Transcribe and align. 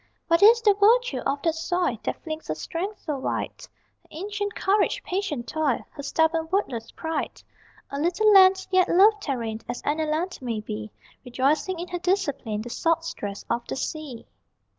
What 0.27 0.41
is 0.41 0.63
the 0.63 0.73
virtue 0.73 1.19
of 1.27 1.43
that 1.43 1.53
soil 1.53 1.95
That 2.03 2.23
flings 2.23 2.47
her 2.47 2.55
strength 2.55 3.01
so 3.05 3.19
wide? 3.19 3.53
Her 4.01 4.07
ancient 4.09 4.55
courage, 4.55 5.03
patient 5.03 5.47
toil, 5.47 5.85
Her 5.91 6.01
stubborn 6.01 6.47
wordless 6.51 6.89
pride? 6.89 7.43
A 7.91 7.99
little 7.99 8.33
land, 8.33 8.65
yet 8.71 8.89
loved 8.89 9.27
therein 9.27 9.61
As 9.69 9.79
any 9.85 10.07
land 10.07 10.39
may 10.41 10.59
be, 10.59 10.89
Rejoicing 11.23 11.77
in 11.77 11.89
her 11.89 11.99
discipline, 11.99 12.63
The 12.63 12.71
salt 12.71 13.05
stress 13.05 13.45
of 13.47 13.67
the 13.67 13.75
sea. 13.75 14.25